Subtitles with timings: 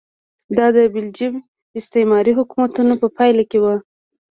[0.57, 1.33] دا د بلجیم
[1.79, 3.65] استعماري حکومتونو په پایله کې و.